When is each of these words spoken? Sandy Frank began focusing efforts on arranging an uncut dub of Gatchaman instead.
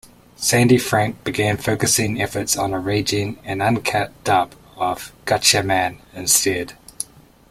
Sandy 0.35 0.79
Frank 0.79 1.23
began 1.23 1.57
focusing 1.57 2.19
efforts 2.19 2.57
on 2.57 2.73
arranging 2.73 3.37
an 3.45 3.61
uncut 3.61 4.11
dub 4.23 4.55
of 4.75 5.13
Gatchaman 5.27 5.99
instead. 6.15 6.73